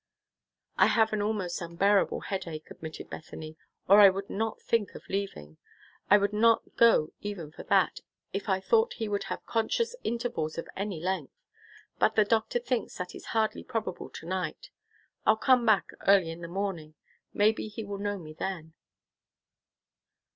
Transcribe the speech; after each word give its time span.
"I 0.77 0.87
have 0.87 1.13
an 1.13 1.21
almost 1.21 1.61
unbearable 1.61 2.21
headache," 2.21 2.71
admitted 2.71 3.07
Bethany, 3.07 3.55
"or 3.87 3.99
I 4.01 4.09
would 4.09 4.31
not 4.31 4.59
think 4.59 4.95
of 4.95 5.07
leaving. 5.07 5.57
I 6.09 6.17
would 6.17 6.33
not 6.33 6.75
go 6.75 7.13
even 7.21 7.51
for 7.51 7.61
that, 7.65 7.99
if 8.33 8.49
I 8.49 8.61
thought 8.61 8.93
he 8.93 9.07
would 9.07 9.25
have 9.25 9.45
conscious 9.45 9.95
intervals 10.03 10.57
of 10.57 10.67
any 10.75 10.99
length; 11.03 11.35
but 11.99 12.15
the 12.15 12.25
doctor 12.25 12.57
thinks 12.57 12.97
that 12.97 13.13
is 13.13 13.25
hardly 13.37 13.63
probable 13.63 14.09
to 14.09 14.25
night. 14.25 14.71
I'll 15.27 15.37
come 15.37 15.67
back 15.67 15.89
early 16.07 16.31
in 16.31 16.41
the 16.41 16.47
morning. 16.47 16.95
Maybe 17.31 17.67
he 17.67 17.83
will 17.83 17.99
know 17.99 18.17
me 18.17 18.33
then." 18.33 18.73